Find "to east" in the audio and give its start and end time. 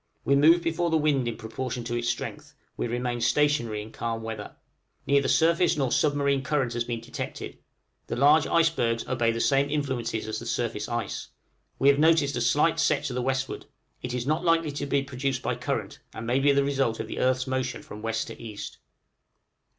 18.29-18.79